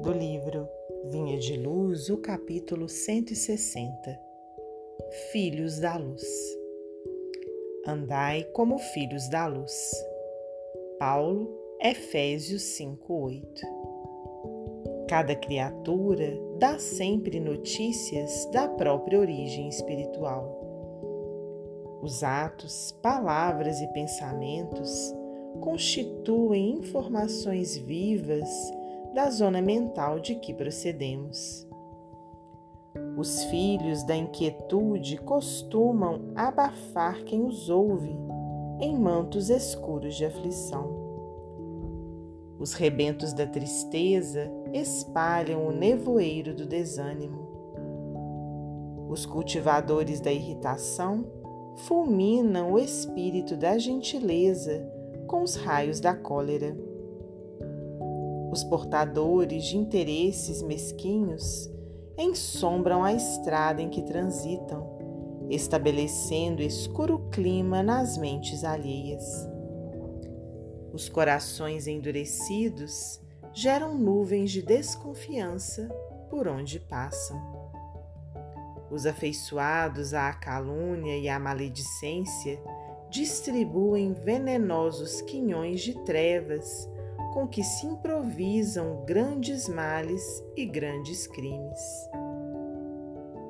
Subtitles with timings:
[0.00, 0.68] do livro
[1.06, 4.20] Vinha de Luz, o capítulo 160
[5.32, 6.22] Filhos da Luz.
[7.84, 9.90] Andai como filhos da luz.
[11.00, 11.50] Paulo,
[11.82, 13.66] Efésios 5:8.
[15.08, 20.60] Cada criatura dá sempre notícias da própria origem espiritual.
[22.02, 25.12] Os atos, palavras e pensamentos
[25.60, 28.48] constituem informações vivas
[29.14, 31.66] da zona mental de que procedemos.
[33.16, 38.16] Os filhos da inquietude costumam abafar quem os ouve
[38.80, 40.96] em mantos escuros de aflição.
[42.58, 47.46] Os rebentos da tristeza espalham o nevoeiro do desânimo.
[49.08, 51.24] Os cultivadores da irritação
[51.76, 54.84] fulminam o espírito da gentileza
[55.26, 56.76] com os raios da cólera.
[58.58, 61.70] Os portadores de interesses mesquinhos
[62.18, 69.48] ensombram a estrada em que transitam, estabelecendo escuro clima nas mentes alheias.
[70.92, 73.20] Os corações endurecidos
[73.52, 75.88] geram nuvens de desconfiança
[76.28, 77.40] por onde passam.
[78.90, 82.60] Os afeiçoados à calúnia e à maledicência
[83.08, 86.88] distribuem venenosos quinhões de trevas
[87.38, 92.10] com que se improvisam grandes males e grandes crimes.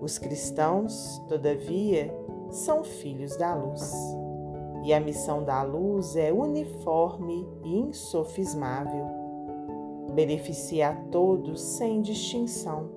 [0.00, 2.10] Os cristãos, todavia,
[2.48, 3.92] são filhos da luz,
[4.84, 9.06] e a missão da luz é uniforme e insofismável.
[10.14, 12.88] Beneficia a todos sem distinção.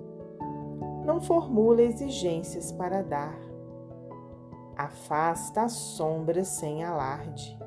[1.03, 3.37] Não formula exigências para dar.
[4.77, 7.57] Afasta a sombra sem alarde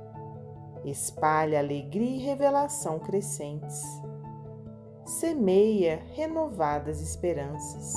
[0.85, 3.83] espalha alegria e revelação crescentes,
[5.05, 7.93] semeia renovadas esperanças,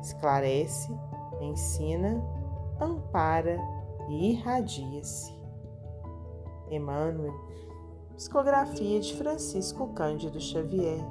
[0.00, 0.90] esclarece,
[1.40, 2.22] ensina,
[2.80, 3.58] ampara
[4.08, 5.32] e irradia-se.
[6.70, 7.34] Emmanuel,
[8.16, 11.04] psicografia de Francisco Cândido Xavier